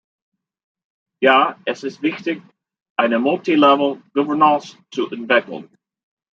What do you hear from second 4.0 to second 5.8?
governance zu entwickeln.